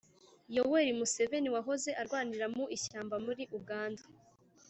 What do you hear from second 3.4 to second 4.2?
uganda,